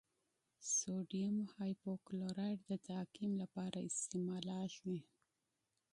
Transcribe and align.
سوډیم 0.75 1.37
هایپوکلورایټ 1.55 2.59
د 2.69 2.71
تعقیم 2.89 3.31
لپاره 3.41 3.77
استعمالیږي. 3.89 4.99